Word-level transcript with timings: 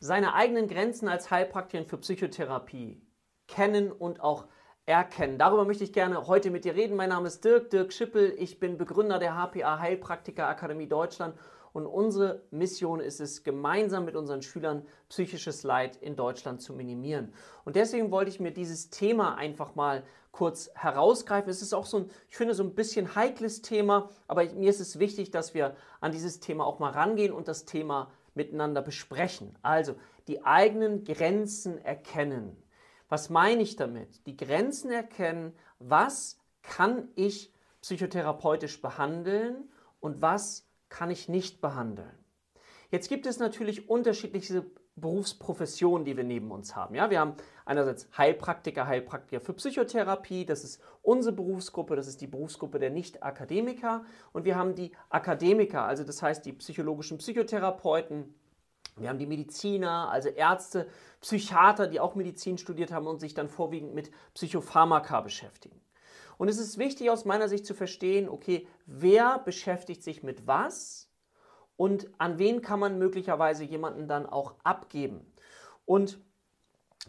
seine 0.00 0.34
eigenen 0.34 0.66
Grenzen 0.66 1.08
als 1.08 1.30
Heilpraktikerin 1.30 1.86
für 1.86 1.98
Psychotherapie 1.98 3.00
kennen 3.46 3.92
und 3.92 4.20
auch 4.20 4.46
erkennen. 4.86 5.38
Darüber 5.38 5.66
möchte 5.66 5.84
ich 5.84 5.92
gerne 5.92 6.26
heute 6.26 6.50
mit 6.50 6.64
dir 6.64 6.74
reden. 6.74 6.96
Mein 6.96 7.10
Name 7.10 7.28
ist 7.28 7.44
Dirk, 7.44 7.70
Dirk 7.70 7.92
Schippel. 7.92 8.34
Ich 8.38 8.58
bin 8.58 8.78
Begründer 8.78 9.18
der 9.18 9.34
HPA 9.34 9.78
Heilpraktiker 9.78 10.48
Akademie 10.48 10.88
Deutschland 10.88 11.36
und 11.72 11.86
unsere 11.86 12.42
Mission 12.50 13.00
ist 13.00 13.20
es, 13.20 13.44
gemeinsam 13.44 14.06
mit 14.06 14.16
unseren 14.16 14.42
Schülern 14.42 14.86
psychisches 15.08 15.62
Leid 15.62 15.96
in 15.96 16.16
Deutschland 16.16 16.62
zu 16.62 16.72
minimieren. 16.72 17.32
Und 17.64 17.76
deswegen 17.76 18.10
wollte 18.10 18.30
ich 18.30 18.40
mir 18.40 18.52
dieses 18.52 18.90
Thema 18.90 19.36
einfach 19.36 19.74
mal 19.74 20.02
kurz 20.32 20.70
herausgreifen. 20.74 21.50
Es 21.50 21.62
ist 21.62 21.74
auch 21.74 21.86
so 21.86 21.98
ein, 21.98 22.10
ich 22.28 22.36
finde, 22.36 22.54
so 22.54 22.62
ein 22.62 22.74
bisschen 22.74 23.14
heikles 23.14 23.62
Thema, 23.62 24.08
aber 24.26 24.44
mir 24.44 24.70
ist 24.70 24.80
es 24.80 24.98
wichtig, 24.98 25.30
dass 25.30 25.54
wir 25.54 25.76
an 26.00 26.12
dieses 26.12 26.40
Thema 26.40 26.64
auch 26.64 26.78
mal 26.78 26.90
rangehen 26.90 27.32
und 27.32 27.48
das 27.48 27.66
Thema 27.66 28.10
miteinander 28.40 28.80
besprechen. 28.80 29.58
Also 29.62 29.94
die 30.26 30.44
eigenen 30.44 31.04
Grenzen 31.04 31.78
erkennen. 31.78 32.56
Was 33.08 33.28
meine 33.28 33.62
ich 33.62 33.76
damit? 33.76 34.26
Die 34.26 34.36
Grenzen 34.36 34.90
erkennen, 34.90 35.52
was 35.78 36.38
kann 36.62 37.08
ich 37.16 37.52
psychotherapeutisch 37.82 38.80
behandeln 38.80 39.70
und 40.00 40.22
was 40.22 40.66
kann 40.88 41.10
ich 41.10 41.28
nicht 41.28 41.60
behandeln. 41.60 42.16
Jetzt 42.90 43.08
gibt 43.08 43.26
es 43.26 43.38
natürlich 43.38 43.88
unterschiedliche 43.88 44.64
Berufsprofessionen, 45.00 46.04
die 46.04 46.16
wir 46.16 46.24
neben 46.24 46.50
uns 46.50 46.76
haben. 46.76 46.94
Ja, 46.94 47.10
wir 47.10 47.20
haben 47.20 47.34
einerseits 47.64 48.08
Heilpraktiker, 48.16 48.86
Heilpraktiker 48.86 49.40
für 49.40 49.54
Psychotherapie, 49.54 50.44
das 50.44 50.64
ist 50.64 50.80
unsere 51.02 51.34
Berufsgruppe, 51.34 51.96
das 51.96 52.06
ist 52.06 52.20
die 52.20 52.26
Berufsgruppe 52.26 52.78
der 52.78 52.90
Nicht-Akademiker 52.90 54.04
und 54.32 54.44
wir 54.44 54.56
haben 54.56 54.74
die 54.74 54.92
Akademiker, 55.08 55.84
also 55.84 56.04
das 56.04 56.22
heißt 56.22 56.44
die 56.44 56.52
psychologischen 56.52 57.18
Psychotherapeuten, 57.18 58.34
wir 58.96 59.08
haben 59.08 59.18
die 59.18 59.26
Mediziner, 59.26 60.10
also 60.10 60.28
Ärzte, 60.28 60.86
Psychiater, 61.20 61.86
die 61.86 62.00
auch 62.00 62.14
Medizin 62.14 62.58
studiert 62.58 62.92
haben 62.92 63.06
und 63.06 63.20
sich 63.20 63.34
dann 63.34 63.48
vorwiegend 63.48 63.94
mit 63.94 64.10
Psychopharmaka 64.34 65.20
beschäftigen. 65.20 65.80
Und 66.38 66.48
es 66.48 66.58
ist 66.58 66.78
wichtig 66.78 67.10
aus 67.10 67.24
meiner 67.24 67.48
Sicht 67.48 67.66
zu 67.66 67.74
verstehen, 67.74 68.28
okay, 68.28 68.66
wer 68.86 69.38
beschäftigt 69.38 70.02
sich 70.02 70.22
mit 70.22 70.46
was 70.46 70.99
und 71.80 72.10
an 72.18 72.38
wen 72.38 72.60
kann 72.60 72.78
man 72.78 72.98
möglicherweise 72.98 73.64
jemanden 73.64 74.06
dann 74.06 74.26
auch 74.26 74.56
abgeben. 74.64 75.24
Und 75.86 76.18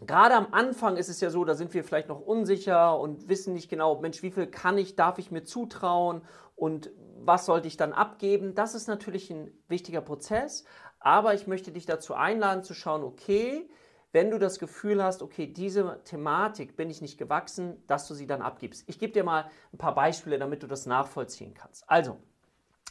gerade 0.06 0.34
am 0.34 0.46
Anfang 0.52 0.96
ist 0.96 1.10
es 1.10 1.20
ja 1.20 1.28
so, 1.28 1.44
da 1.44 1.54
sind 1.54 1.74
wir 1.74 1.84
vielleicht 1.84 2.08
noch 2.08 2.22
unsicher 2.22 2.98
und 2.98 3.28
wissen 3.28 3.52
nicht 3.52 3.68
genau, 3.68 4.00
Mensch, 4.00 4.22
wie 4.22 4.30
viel 4.30 4.46
kann 4.46 4.78
ich, 4.78 4.96
darf 4.96 5.18
ich 5.18 5.30
mir 5.30 5.44
zutrauen 5.44 6.22
und 6.56 6.90
was 7.18 7.44
sollte 7.44 7.68
ich 7.68 7.76
dann 7.76 7.92
abgeben. 7.92 8.54
Das 8.54 8.74
ist 8.74 8.88
natürlich 8.88 9.30
ein 9.30 9.50
wichtiger 9.68 10.00
Prozess, 10.00 10.64
aber 11.00 11.34
ich 11.34 11.46
möchte 11.46 11.70
dich 11.70 11.84
dazu 11.84 12.14
einladen 12.14 12.64
zu 12.64 12.72
schauen, 12.72 13.02
okay, 13.02 13.68
wenn 14.12 14.30
du 14.30 14.38
das 14.38 14.58
Gefühl 14.58 15.04
hast, 15.04 15.20
okay, 15.20 15.46
diese 15.52 16.00
Thematik 16.04 16.76
bin 16.78 16.88
ich 16.88 17.02
nicht 17.02 17.18
gewachsen, 17.18 17.86
dass 17.88 18.08
du 18.08 18.14
sie 18.14 18.26
dann 18.26 18.40
abgibst. 18.40 18.88
Ich 18.88 18.98
gebe 18.98 19.12
dir 19.12 19.22
mal 19.22 19.50
ein 19.74 19.76
paar 19.76 19.94
Beispiele, 19.94 20.38
damit 20.38 20.62
du 20.62 20.66
das 20.66 20.86
nachvollziehen 20.86 21.52
kannst. 21.52 21.84
Also, 21.90 22.16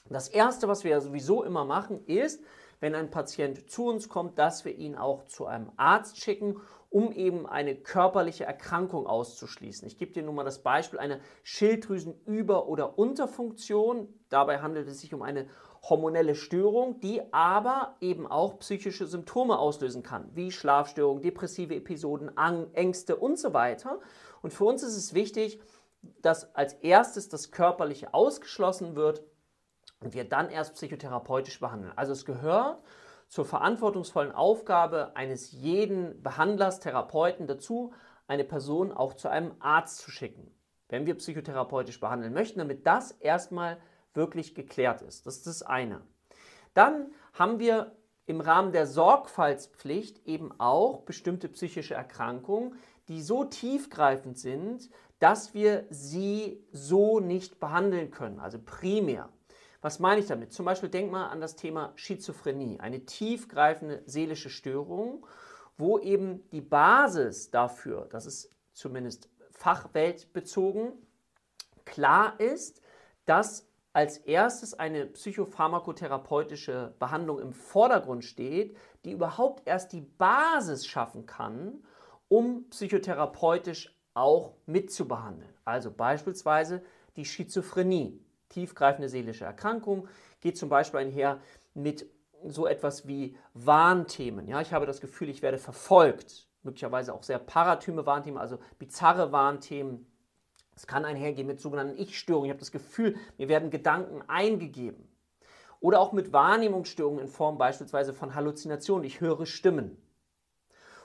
das 0.10 0.28
Erste, 0.28 0.68
was 0.68 0.84
wir 0.84 1.00
sowieso 1.02 1.44
immer 1.44 1.66
machen, 1.66 2.06
ist, 2.06 2.44
wenn 2.82 2.96
ein 2.96 3.12
Patient 3.12 3.70
zu 3.70 3.86
uns 3.86 4.10
kommt, 4.10 4.40
dass 4.40 4.66
wir 4.66 4.76
ihn 4.76 4.96
auch 4.96 5.26
zu 5.26 5.46
einem 5.46 5.72
Arzt 5.78 6.20
schicken, 6.20 6.60
um 6.90 7.14
eben 7.14 7.48
eine 7.48 7.76
körperliche 7.76 8.44
Erkrankung 8.44 9.08
auszuschließen. 9.08 9.88
Ich 9.88 9.98
gebe 9.98 10.12
dir 10.12 10.24
nun 10.24 10.36
mal 10.36 10.44
das 10.44 10.64
Beispiel 10.64 11.00
einer 11.00 11.20
Schilddrüsenüber- 11.44 12.66
oder 12.66 12.98
Unterfunktion. 12.98 14.10
Dabei 14.30 14.60
handelt 14.60 14.90
es 14.90 15.00
sich 15.00 15.14
um 15.14 15.22
eine 15.22 15.48
hormonelle 15.84 16.36
Störung, 16.36 17.00
die 17.00 17.22
aber 17.32 17.96
eben 18.02 18.28
auch 18.28 18.60
psychische 18.60 19.08
Symptome 19.08 19.58
auslösen 19.58 20.04
kann, 20.04 20.30
wie 20.34 20.52
Schlafstörungen, 20.52 21.22
depressive 21.22 21.76
Episoden, 21.76 22.36
Ängste 22.74 23.16
und 23.16 23.40
so 23.40 23.54
weiter. 23.54 24.00
Und 24.42 24.52
für 24.52 24.66
uns 24.66 24.84
ist 24.84 24.98
es 24.98 25.14
wichtig, 25.14 25.62
dass 26.22 26.56
als 26.56 26.74
erstes 26.74 27.30
das 27.30 27.52
Körperliche 27.52 28.14
ausgeschlossen 28.14 28.96
wird 28.96 29.24
und 30.02 30.14
wir 30.14 30.28
dann 30.28 30.50
erst 30.50 30.74
psychotherapeutisch 30.74 31.60
behandeln. 31.60 31.94
Also 31.96 32.12
es 32.12 32.26
gehört 32.26 32.84
zur 33.28 33.46
verantwortungsvollen 33.46 34.34
Aufgabe 34.34 35.16
eines 35.16 35.52
jeden 35.54 36.22
Behandlers, 36.22 36.82
Therapeuten 36.82 37.48
dazu, 37.48 37.94
eine 38.28 38.44
Person 38.44 38.92
auch 38.92 39.14
zu 39.14 39.30
einem 39.30 39.54
Arzt 39.60 40.00
zu 40.00 40.12
schicken, 40.12 40.54
wenn 40.90 41.06
wir 41.06 41.16
psychotherapeutisch 41.16 42.00
behandeln 42.00 42.34
möchten, 42.34 42.60
damit 42.60 42.86
das 42.86 43.12
erstmal 43.12 43.78
wirklich 44.14 44.54
geklärt 44.56 45.02
ist. 45.02 45.26
Das 45.26 45.38
ist 45.38 45.48
das 45.48 45.64
eine. 45.64 46.02
Dann 46.74 47.12
haben 47.34 47.60
wir 47.60 47.96
im 48.26 48.42
Rahmen 48.42 48.72
der 48.72 48.88
Sorgfaltspflicht 48.88 50.26
eben 50.26 50.52
auch 50.60 51.02
bestimmte 51.02 51.50
psychische 51.50 51.94
Erkrankungen, 51.94 52.76
die 53.08 53.22
so 53.22 53.44
tiefgreifend 53.44 54.38
sind, 54.38 54.90
dass 55.20 55.54
wir 55.54 55.86
sie 55.90 56.66
so 56.72 57.20
nicht 57.20 57.60
behandeln 57.60 58.12
können, 58.12 58.40
also 58.40 58.60
primär. 58.60 59.30
Was 59.82 60.00
meine 60.00 60.22
ich 60.22 60.28
damit? 60.28 60.54
Zum 60.54 60.66
Beispiel 60.66 60.90
denk 60.90 61.12
mal 61.12 61.28
an 61.28 61.42
das 61.42 61.56
Thema 61.56 61.92
Schizophrenie, 61.96 62.80
eine 62.80 63.06
tiefgreifende 63.06 64.04
seelische 64.06 64.50
Störung, 64.50 65.26
wo 65.78 65.98
eben 65.98 66.48
die 66.52 66.62
Basis 66.62 67.50
dafür, 67.50 68.08
das 68.12 68.28
ist 68.28 68.50
zumindest 68.74 69.30
fachweltbezogen, 69.52 70.94
klar 71.84 72.40
ist, 72.40 72.82
dass 73.26 73.68
als 73.94 74.18
erstes 74.18 74.74
eine 74.74 75.08
psychopharmakotherapeutische 75.08 76.96
Behandlung 77.00 77.40
im 77.40 77.52
Vordergrund 77.52 78.24
steht, 78.24 78.78
die 79.04 79.12
überhaupt 79.12 79.68
erst 79.68 79.92
die 79.92 80.02
Basis 80.02 80.86
schaffen 80.86 81.26
kann, 81.26 81.84
um 82.30 82.70
psychotherapeutisch 82.70 83.98
auch 84.14 84.54
mitzubehandeln. 84.66 85.54
Also 85.66 85.92
beispielsweise 85.92 86.84
die 87.16 87.26
Schizophrenie, 87.26 88.24
tiefgreifende 88.52 89.10
seelische 89.10 89.46
Erkrankung, 89.46 90.08
geht 90.40 90.58
zum 90.58 90.70
Beispiel 90.70 91.00
einher 91.00 91.40
mit 91.74 92.06
so 92.46 92.68
etwas 92.68 93.08
wie 93.08 93.36
Warnthemen. 93.54 94.48
Ja, 94.48 94.62
ich 94.62 94.74
habe 94.74 94.86
das 94.86 95.02
Gefühl, 95.02 95.30
ich 95.30 95.42
werde 95.42 95.58
verfolgt, 95.58 96.48
möglicherweise 96.64 97.14
auch 97.14 97.24
sehr 97.24 97.40
paratyme 97.40 98.06
Warnthemen, 98.06 98.40
also 98.40 98.60
bizarre 98.80 99.32
Warnthemen, 99.32 100.08
es 100.76 100.88
kann 100.88 101.06
einhergehen 101.06 101.48
mit 101.48 101.60
sogenannten 101.60 101.98
Ich-Störungen. 101.98 102.46
Ich 102.46 102.52
habe 102.52 102.60
das 102.60 102.72
Gefühl, 102.72 103.16
mir 103.38 103.50
werden 103.50 103.70
Gedanken 103.70 104.24
eingegeben. 104.28 105.08
Oder 105.80 106.00
auch 106.00 106.12
mit 106.12 106.32
Wahrnehmungsstörungen 106.32 107.20
in 107.20 107.28
Form 107.28 107.58
beispielsweise 107.58 108.14
von 108.14 108.36
Halluzinationen. 108.36 109.04
Ich 109.04 109.20
höre 109.20 109.46
Stimmen. 109.46 109.98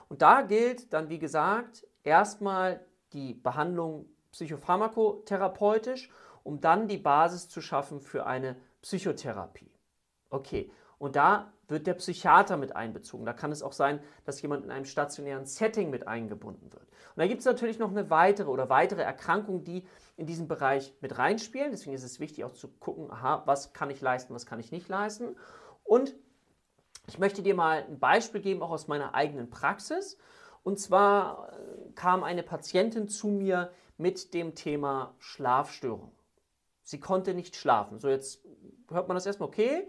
Und 0.09 0.23
da 0.23 0.43
gilt 0.43 0.93
dann, 0.93 1.09
wie 1.09 1.19
gesagt, 1.19 1.87
erstmal 2.05 2.84
die 3.13 3.34
Behandlung 3.34 4.07
psychopharmakotherapeutisch, 4.33 6.11
um 6.47 6.61
dann 6.61 6.87
die 6.87 6.97
Basis 6.97 7.49
zu 7.49 7.61
schaffen 7.61 8.01
für 8.01 8.25
eine 8.25 8.57
Psychotherapie. 8.81 9.73
Okay, 10.31 10.71
und 10.99 11.17
da 11.17 11.53
wird 11.69 11.89
der 11.89 11.95
Psychiater 11.95 12.57
mit 12.57 12.75
einbezogen. 12.77 13.27
Da 13.27 13.33
kann 13.33 13.51
es 13.51 13.62
auch 13.62 13.73
sein, 13.73 14.01
dass 14.25 14.41
jemand 14.41 14.65
in 14.65 14.71
einem 14.71 14.84
stationären 14.84 15.45
Setting 15.45 15.91
mit 15.91 16.07
eingebunden 16.07 16.73
wird. 16.73 16.84
Und 16.84 17.17
da 17.17 17.27
gibt 17.27 17.41
es 17.41 17.47
natürlich 17.47 17.81
noch 17.81 17.91
eine 17.91 18.11
weitere 18.11 18.49
oder 18.49 18.69
weitere 18.69 19.03
Erkrankungen, 19.03 19.65
die 19.65 19.84
in 20.17 20.27
diesen 20.27 20.47
Bereich 20.47 20.95
mit 21.01 21.19
reinspielen. 21.19 21.73
Deswegen 21.73 21.97
ist 21.97 22.05
es 22.05 22.21
wichtig 22.21 22.45
auch 22.45 22.53
zu 22.53 22.69
gucken, 22.69 23.11
aha, 23.11 23.43
was 23.47 23.73
kann 23.73 23.91
ich 23.91 24.01
leisten, 24.01 24.33
was 24.33 24.47
kann 24.47 24.61
ich 24.61 24.71
nicht 24.71 24.89
leisten. 24.89 25.37
Und 25.83 26.15
ich 27.09 27.19
möchte 27.19 27.43
dir 27.43 27.57
mal 27.57 27.84
ein 27.89 27.99
Beispiel 27.99 28.41
geben, 28.41 28.63
auch 28.63 28.71
aus 28.71 28.87
meiner 28.87 29.15
eigenen 29.15 29.51
Praxis. 29.51 30.17
Und 30.63 30.78
zwar 30.78 31.53
äh, 31.53 31.93
kam 31.97 32.23
eine 32.23 32.45
Patientin 32.45 33.09
zu 33.09 33.27
mir 33.27 33.73
mit 33.99 34.33
dem 34.33 34.55
Thema 34.55 35.15
Schlafstörung. 35.19 36.16
Sie 36.86 37.00
konnte 37.00 37.34
nicht 37.34 37.56
schlafen. 37.56 37.98
So, 37.98 38.08
jetzt 38.08 38.47
hört 38.91 39.08
man 39.08 39.16
das 39.16 39.26
erstmal, 39.26 39.48
okay, 39.48 39.88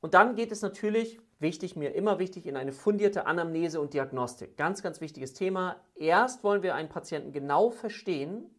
und 0.00 0.14
dann 0.14 0.34
geht 0.34 0.50
es 0.50 0.60
natürlich, 0.60 1.20
wichtig, 1.38 1.76
mir 1.76 1.94
immer 1.94 2.18
wichtig, 2.18 2.46
in 2.46 2.56
eine 2.56 2.72
fundierte 2.72 3.26
Anamnese 3.26 3.80
und 3.80 3.94
Diagnostik. 3.94 4.56
Ganz, 4.56 4.82
ganz 4.82 5.00
wichtiges 5.00 5.34
Thema. 5.34 5.76
Erst 5.94 6.42
wollen 6.42 6.64
wir 6.64 6.74
einen 6.74 6.88
Patienten 6.88 7.32
genau 7.32 7.70
verstehen, 7.70 8.50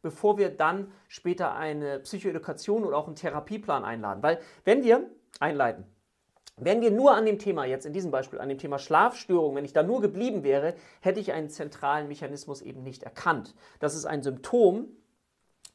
bevor 0.00 0.38
wir 0.38 0.48
dann 0.48 0.92
später 1.08 1.56
eine 1.56 1.98
Psychoedukation 1.98 2.84
oder 2.84 2.96
auch 2.98 3.06
einen 3.06 3.16
Therapieplan 3.16 3.84
einladen. 3.84 4.22
Weil 4.22 4.38
wenn 4.64 4.84
wir 4.84 5.10
einleiten, 5.40 5.86
wenn 6.56 6.82
wir 6.82 6.92
nur 6.92 7.14
an 7.14 7.26
dem 7.26 7.40
Thema, 7.40 7.64
jetzt 7.64 7.84
in 7.84 7.92
diesem 7.92 8.12
Beispiel, 8.12 8.38
an 8.38 8.48
dem 8.48 8.58
Thema 8.58 8.78
Schlafstörung, 8.78 9.56
wenn 9.56 9.64
ich 9.64 9.72
da 9.72 9.82
nur 9.82 10.00
geblieben 10.00 10.44
wäre, 10.44 10.74
hätte 11.00 11.18
ich 11.18 11.32
einen 11.32 11.48
zentralen 11.48 12.06
Mechanismus 12.06 12.62
eben 12.62 12.84
nicht 12.84 13.02
erkannt. 13.02 13.56
Das 13.80 13.96
ist 13.96 14.04
ein 14.04 14.22
Symptom, 14.22 14.88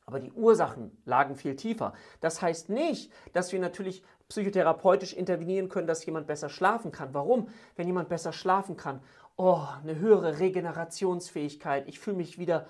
aber 0.06 0.20
die 0.20 0.32
Ursachen 0.32 0.92
lagen 1.06 1.36
viel 1.36 1.56
tiefer. 1.56 1.94
Das 2.22 2.42
heißt 2.42 2.70
nicht, 2.70 3.12
dass 3.34 3.52
wir 3.52 3.60
natürlich 3.60 4.04
psychotherapeutisch 4.30 5.14
intervenieren 5.14 5.70
können, 5.70 5.88
dass 5.88 6.06
jemand 6.06 6.28
besser 6.28 6.50
schlafen 6.50 6.92
kann. 6.92 7.14
Warum? 7.14 7.50
Wenn 7.76 7.88
jemand 7.88 8.10
besser 8.10 8.34
schlafen 8.34 8.78
kann, 8.78 9.02
oh, 9.36 9.62
eine 9.82 9.98
höhere 9.98 10.40
Regenerationsfähigkeit, 10.40 11.88
ich 11.88 12.00
fühle 12.00 12.18
mich 12.18 12.38
wieder 12.38 12.68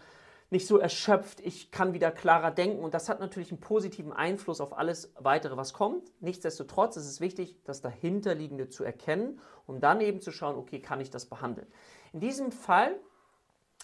nicht 0.51 0.67
so 0.67 0.77
erschöpft, 0.77 1.39
ich 1.39 1.71
kann 1.71 1.93
wieder 1.93 2.11
klarer 2.11 2.51
denken 2.51 2.83
und 2.83 2.93
das 2.93 3.09
hat 3.09 3.19
natürlich 3.19 3.51
einen 3.51 3.59
positiven 3.59 4.13
Einfluss 4.13 4.61
auf 4.61 4.77
alles 4.77 5.11
weitere, 5.17 5.57
was 5.57 5.73
kommt. 5.73 6.11
Nichtsdestotrotz 6.21 6.97
ist 6.97 7.07
es 7.07 7.19
wichtig, 7.19 7.57
das 7.63 7.81
dahinterliegende 7.81 8.69
zu 8.69 8.83
erkennen, 8.83 9.39
um 9.65 9.79
dann 9.79 10.01
eben 10.01 10.21
zu 10.21 10.31
schauen, 10.31 10.55
okay, 10.55 10.79
kann 10.79 11.01
ich 11.01 11.09
das 11.09 11.25
behandeln. 11.25 11.67
In 12.13 12.19
diesem 12.19 12.51
Fall 12.51 12.95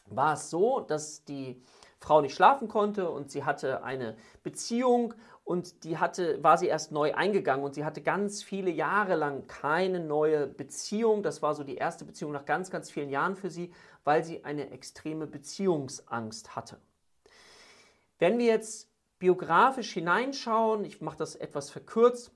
war 0.06 0.34
es 0.34 0.50
so, 0.50 0.82
dass 0.82 1.26
die 1.26 1.62
Frau 2.02 2.20
nicht 2.20 2.34
schlafen 2.36 2.68
konnte 2.68 3.10
und 3.10 3.30
sie 3.30 3.46
hatte 3.46 3.84
eine 3.84 4.18
Beziehung 4.42 5.14
und 5.44 5.84
die 5.84 6.00
hatte, 6.00 6.44
war 6.44 6.58
sie 6.58 6.66
erst 6.66 6.92
neu 6.92 7.14
eingegangen 7.14 7.64
und 7.64 7.76
sie 7.76 7.86
hatte 7.86 8.02
ganz 8.02 8.42
viele 8.42 8.72
Jahre 8.72 9.16
lang 9.16 9.46
keine 9.46 10.00
neue 10.00 10.48
Beziehung. 10.48 11.22
Das 11.22 11.44
war 11.44 11.54
so 11.54 11.64
die 11.64 11.76
erste 11.76 12.04
Beziehung 12.04 12.32
nach 12.32 12.46
ganz, 12.46 12.72
ganz 12.72 12.90
vielen 12.90 13.10
Jahren 13.12 13.36
für 13.36 13.52
sie, 13.52 13.72
weil 14.04 14.24
sie 14.24 14.44
eine 14.44 14.72
extreme 14.72 15.28
Beziehungsangst 15.28 16.56
hatte. 16.56 16.80
Wenn 18.18 18.40
wir 18.40 18.48
jetzt 18.48 18.90
biografisch 19.20 19.94
hineinschauen, 19.94 20.86
ich 20.86 21.02
mache 21.02 21.18
das 21.18 21.36
etwas 21.36 21.70
verkürzt, 21.70 22.32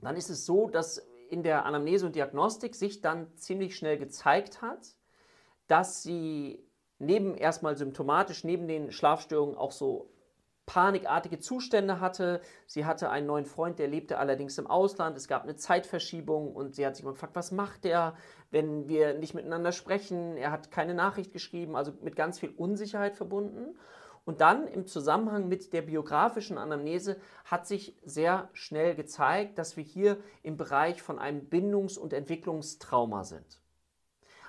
dann 0.00 0.16
ist 0.16 0.30
es 0.30 0.46
so, 0.46 0.68
dass 0.68 0.98
in 1.28 1.42
der 1.42 1.64
Anamnese 1.64 2.06
und 2.06 2.14
Diagnostik 2.14 2.76
sich 2.76 3.00
dann 3.00 3.36
ziemlich 3.36 3.76
schnell 3.76 3.98
gezeigt 3.98 4.62
hat, 4.62 4.94
dass 5.66 6.04
sie 6.04 6.65
neben 6.98 7.34
erstmal 7.34 7.76
symptomatisch, 7.76 8.44
neben 8.44 8.66
den 8.68 8.92
Schlafstörungen 8.92 9.56
auch 9.56 9.72
so 9.72 10.10
panikartige 10.66 11.38
Zustände 11.38 12.00
hatte. 12.00 12.40
Sie 12.66 12.84
hatte 12.84 13.08
einen 13.08 13.26
neuen 13.26 13.46
Freund, 13.46 13.78
der 13.78 13.86
lebte 13.86 14.18
allerdings 14.18 14.58
im 14.58 14.66
Ausland. 14.66 15.16
Es 15.16 15.28
gab 15.28 15.44
eine 15.44 15.54
Zeitverschiebung 15.54 16.54
und 16.54 16.74
sie 16.74 16.84
hat 16.84 16.96
sich 16.96 17.04
gefragt, 17.04 17.36
was 17.36 17.52
macht 17.52 17.84
der, 17.84 18.16
wenn 18.50 18.88
wir 18.88 19.14
nicht 19.14 19.32
miteinander 19.34 19.72
sprechen? 19.72 20.36
Er 20.36 20.50
hat 20.50 20.72
keine 20.72 20.94
Nachricht 20.94 21.32
geschrieben, 21.32 21.76
also 21.76 21.92
mit 22.02 22.16
ganz 22.16 22.40
viel 22.40 22.50
Unsicherheit 22.50 23.14
verbunden. 23.14 23.78
Und 24.24 24.40
dann 24.40 24.66
im 24.66 24.86
Zusammenhang 24.86 25.46
mit 25.46 25.72
der 25.72 25.82
biografischen 25.82 26.58
Anamnese 26.58 27.16
hat 27.44 27.68
sich 27.68 27.96
sehr 28.04 28.50
schnell 28.52 28.96
gezeigt, 28.96 29.56
dass 29.56 29.76
wir 29.76 29.84
hier 29.84 30.18
im 30.42 30.56
Bereich 30.56 31.00
von 31.00 31.20
einem 31.20 31.48
Bindungs- 31.48 31.96
und 31.96 32.12
Entwicklungstrauma 32.12 33.22
sind. 33.22 33.62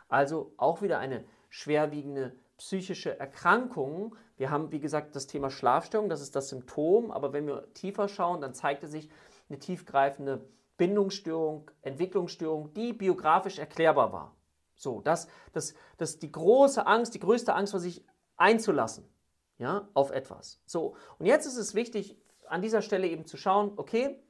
Also 0.09 0.51
auch 0.57 0.81
wieder 0.81 0.97
eine 0.97 1.25
schwerwiegende 1.57 2.35
psychische 2.57 3.19
Erkrankung. 3.19 4.15
Wir 4.37 4.51
haben, 4.51 4.71
wie 4.71 4.79
gesagt, 4.79 5.15
das 5.15 5.25
Thema 5.25 5.49
Schlafstörung, 5.49 6.07
das 6.07 6.21
ist 6.21 6.35
das 6.35 6.49
Symptom, 6.49 7.09
aber 7.09 7.33
wenn 7.33 7.47
wir 7.47 7.73
tiefer 7.73 8.07
schauen, 8.07 8.41
dann 8.41 8.53
zeigte 8.53 8.85
sich 8.85 9.09
eine 9.49 9.57
tiefgreifende 9.57 10.47
Bindungsstörung, 10.77 11.71
Entwicklungsstörung, 11.81 12.75
die 12.75 12.93
biografisch 12.93 13.57
erklärbar 13.57 14.13
war. 14.13 14.35
So, 14.75 15.01
das, 15.01 15.27
das, 15.51 15.73
das 15.97 16.19
die 16.19 16.31
große 16.31 16.85
Angst, 16.85 17.15
die 17.15 17.19
größte 17.19 17.55
Angst 17.55 17.73
war, 17.73 17.79
sich 17.79 18.05
einzulassen 18.35 19.09
ja, 19.57 19.87
auf 19.95 20.11
etwas. 20.11 20.61
So, 20.67 20.95
und 21.17 21.25
jetzt 21.25 21.47
ist 21.47 21.57
es 21.57 21.73
wichtig, 21.73 22.15
an 22.47 22.61
dieser 22.61 22.83
Stelle 22.83 23.07
eben 23.07 23.25
zu 23.25 23.35
schauen, 23.35 23.73
okay, 23.77 24.21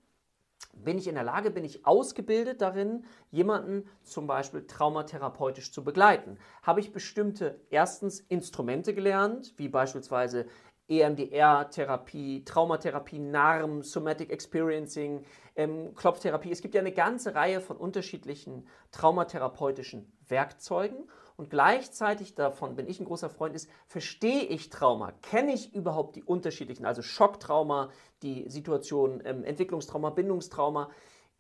bin 0.74 0.98
ich 0.98 1.08
in 1.08 1.16
der 1.16 1.24
Lage, 1.24 1.52
bin 1.52 1.66
ich 1.66 1.86
ausgebildet 1.86 2.62
darin, 2.62 3.04
jemanden 3.32 3.90
zum 4.04 4.28
Beispiel 4.28 4.66
traumatherapeutisch 4.66 5.72
zu 5.72 5.84
begleiten? 5.84 6.38
Habe 6.64 6.80
ich 6.80 6.94
bestimmte, 6.94 7.60
erstens 7.70 8.20
Instrumente 8.22 8.94
gelernt, 8.94 9.54
wie 9.58 9.68
beispielsweise 9.68 10.46
EMDR-Therapie, 10.90 12.46
Traumatherapie, 12.46 13.20
NARM, 13.20 13.84
Somatic 13.84 14.32
Experiencing, 14.32 15.26
ähm, 15.56 15.94
Klopftherapie. 15.96 16.52
Es 16.52 16.62
gibt 16.62 16.76
ja 16.76 16.82
eine 16.82 16.94
ganze 16.94 17.36
Reihe 17.36 17.60
von 17.60 17.76
unterschiedlichen 17.76 18.68
traumatherapeutischen 18.92 20.12
Werkzeugen 20.28 21.10
und 21.38 21.52
gleichzeitig, 21.52 22.34
davon 22.34 22.76
bin 22.76 22.88
ich 22.88 23.00
ein 23.00 23.06
großer 23.06 23.30
Freund, 23.30 23.56
ist, 23.56 23.70
verstehe 23.86 24.42
ich 24.44 24.72
Trauma? 24.72 25.12
Kenne 25.22 25.54
ich 25.54 25.74
überhaupt 25.74 26.16
die 26.16 26.24
unterschiedlichen, 26.24 26.84
also 26.84 27.04
Schocktrauma, 27.04 27.92
die 28.24 28.50
Situation, 28.50 29.22
ähm, 29.24 29.44
Entwicklungstrauma, 29.44 30.10
Bindungstrauma? 30.10 30.90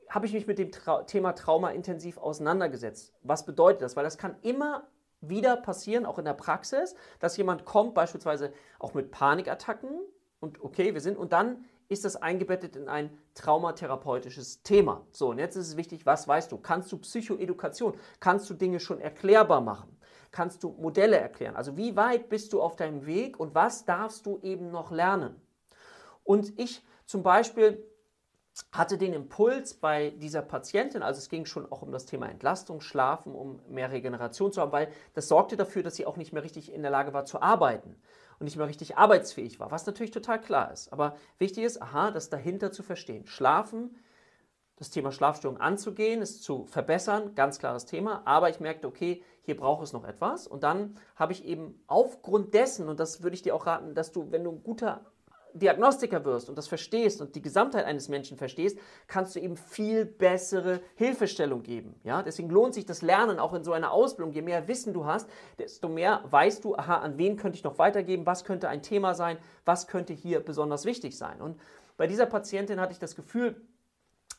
Habe 0.08 0.28
ich 0.28 0.34
mich 0.34 0.46
mit 0.46 0.60
dem 0.60 0.72
Tra 0.72 1.04
Thema 1.04 1.34
Trauma 1.34 1.72
intensiv 1.72 2.20
auseinandergesetzt? 2.20 3.12
Was 3.24 3.46
bedeutet 3.46 3.82
das? 3.82 3.96
Weil 3.96 4.04
das 4.04 4.20
kann 4.20 4.36
immer 4.44 4.88
wieder 5.20 5.58
passieren, 5.58 6.06
auch 6.06 6.20
in 6.20 6.26
der 6.26 6.36
Praxis, 6.36 6.94
dass 7.20 7.36
jemand 7.36 7.66
kommt, 7.66 7.96
beispielsweise 7.96 8.54
auch 8.78 8.94
mit 8.94 9.10
Panikattacken 9.10 9.90
und 10.40 10.62
okay, 10.62 10.94
wir 10.94 11.02
sind, 11.02 11.18
und 11.18 11.34
dann 11.34 11.66
ist 11.89 12.06
das 12.06 12.16
eingebettet 12.18 12.75
in 12.75 12.89
ein 12.89 13.18
traumatherapeutisches 13.34 14.62
Thema. 14.62 15.06
So, 15.12 15.30
und 15.30 15.39
jetzt 15.39 15.56
ist 15.56 15.69
es 15.69 15.78
wichtig, 15.78 16.06
was 16.06 16.28
weißt 16.28 16.51
du? 16.51 16.57
Kannst 16.57 16.92
du 16.92 16.98
Psychoedukation? 16.98 17.98
Kannst 18.19 18.50
du 18.50 18.54
Dinge 18.54 18.80
schon 18.80 19.00
erklärbar 19.00 19.62
machen? 19.62 19.98
Kannst 20.31 20.63
du 20.63 20.69
Modelle 20.80 21.18
erklären? 21.18 21.56
Also 21.56 21.78
wie 21.78 21.95
weit 21.95 22.30
bist 22.30 22.51
du 22.51 22.62
auf 22.62 22.75
deinem 22.75 23.06
Weg 23.06 23.39
und 23.39 23.56
was 23.56 23.86
darfst 23.86 24.25
du 24.25 24.39
eben 24.42 24.72
noch 24.72 24.92
lernen? 24.92 25.42
Und 26.24 26.60
ich 26.60 26.84
zum 27.06 27.24
Beispiel 27.24 27.84
hatte 28.72 28.98
den 28.98 29.13
Impuls 29.13 29.75
bei 29.75 30.10
dieser 30.10 30.42
Patientin, 30.42 31.04
also 31.04 31.19
es 31.19 31.30
ging 31.30 31.45
schon 31.45 31.72
auch 31.72 31.84
um 31.84 31.92
das 31.92 32.06
Thema 32.06 32.28
Entlastung, 32.28 32.81
Schlafen, 32.81 33.34
um 33.34 33.62
mehr 33.69 33.92
Regeneration 33.92 34.51
zu 34.51 34.62
haben, 34.62 34.72
weil 34.72 34.92
das 35.13 35.28
sorgte 35.28 35.56
dafür, 35.56 35.84
dass 35.84 35.95
sie 35.95 36.07
auch 36.07 36.18
nicht 36.18 36.34
mehr 36.34 36.44
richtig 36.44 36.74
in 36.74 36.81
der 36.81 36.92
Lage 36.92 37.13
war 37.13 37.25
zu 37.25 37.42
arbeiten 37.42 37.95
und 38.39 38.45
nicht 38.45 38.57
mehr 38.57 38.68
richtig 38.68 38.98
arbeitsfähig 38.98 39.60
war, 39.60 39.72
was 39.72 39.86
natürlich 39.86 40.12
total 40.12 40.39
klar 40.39 40.72
ist. 40.72 40.94
Aber 40.94 41.16
wichtig 41.39 41.63
ist, 41.63 41.81
aha, 41.81 42.12
das 42.12 42.30
dahinter 42.30 42.72
zu 42.72 42.84
verstehen. 42.84 43.25
Schlafen, 43.25 43.95
das 44.75 44.92
Thema 44.92 45.12
Schlafstörung 45.12 45.60
anzugehen, 45.60 46.22
es 46.22 46.42
zu 46.42 46.66
verbessern, 46.66 47.34
ganz 47.34 47.57
klares 47.57 47.86
Thema. 47.86 48.22
Aber 48.25 48.50
ich 48.50 48.60
merkte, 48.60 48.88
okay, 48.88 49.24
hier 49.42 49.57
braucht 49.57 49.84
es 49.84 49.94
noch 49.94 50.04
etwas. 50.04 50.45
Und 50.45 50.63
dann 50.63 50.95
habe 51.16 51.34
ich 51.34 51.45
eben 51.45 51.84
aufgrund 51.88 52.54
dessen, 52.54 52.88
und 52.88 53.00
das 53.00 53.24
würde 53.24 53.34
ich 53.34 53.42
dir 53.42 53.56
auch 53.56 53.66
raten, 53.66 53.95
dass 53.95 54.12
du, 54.12 54.31
wenn 54.31 54.44
du 54.44 54.51
ein 54.51 54.63
guter 54.63 55.06
Diagnostiker 55.59 56.25
wirst 56.25 56.50
und 56.50 56.57
das 56.57 56.68
verstehst 56.68 57.21
und 57.21 57.36
die 57.36 57.42
Gesamtheit 57.42 57.86
eines 57.86 58.09
Menschen 58.09 58.38
verstehst, 58.38 58.77
kannst 59.07 59.36
du 59.36 59.39
eben 59.39 59.57
viel 59.57 60.06
bessere 60.06 60.81
Hilfestellung 60.95 61.63
geben. 61.63 62.00
Ja? 62.04 62.24
Deswegen 62.24 62.50
lohnt 62.50 62.74
sich 62.74 62.86
das 62.86 63.01
Lernen 63.01 63.39
auch 63.39 63.54
in 63.54 63.63
so 63.63 63.74
einer 63.74 63.92
Ausbildung. 63.92 64.33
Je 64.33 64.42
mehr 64.42 64.68
Wissen 64.68 64.94
du 64.94 65.06
hast, 65.06 65.30
desto 65.59 65.89
mehr 65.89 66.24
weißt 66.30 66.63
du, 66.63 66.75
aha, 66.75 66.98
an 66.98 67.18
wen 67.18 67.38
könnte 67.38 67.57
ich 67.57 67.63
noch 67.63 67.77
weitergeben, 67.80 68.25
was 68.25 68.44
könnte 68.44 68.69
ein 68.69 68.81
Thema 68.81 69.13
sein, 69.13 69.38
was 69.65 69.88
könnte 69.88 70.13
hier 70.13 70.39
besonders 70.39 70.86
wichtig 70.86 71.18
sein. 71.18 71.42
Und 71.42 71.60
bei 71.98 72.07
dieser 72.07 72.25
Patientin 72.25 72.80
hatte 72.80 72.94
ich 72.94 73.00
das 73.00 73.15
Gefühl, 73.15 73.62